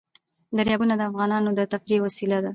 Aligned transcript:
دریابونه 0.57 0.93
د 0.97 1.01
افغانانو 1.09 1.49
د 1.53 1.61
تفریح 1.71 1.97
یوه 1.99 2.05
وسیله 2.09 2.37
ده. 2.43 2.49